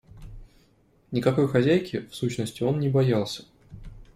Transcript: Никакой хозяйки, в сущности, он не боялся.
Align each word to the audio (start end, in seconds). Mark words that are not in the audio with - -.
Никакой 1.11 1.47
хозяйки, 1.47 2.07
в 2.09 2.15
сущности, 2.15 2.63
он 2.63 2.79
не 2.79 2.89
боялся. 2.89 3.45